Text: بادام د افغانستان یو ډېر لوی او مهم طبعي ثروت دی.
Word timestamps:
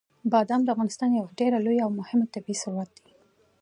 بادام 0.31 0.61
د 0.63 0.67
افغانستان 0.73 1.09
یو 1.13 1.25
ډېر 1.39 1.51
لوی 1.65 1.77
او 1.85 1.89
مهم 1.99 2.21
طبعي 2.33 2.55
ثروت 2.61 2.91
دی. 3.03 3.11